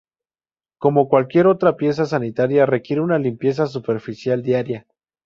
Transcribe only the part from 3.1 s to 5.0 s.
limpieza superficial diaria.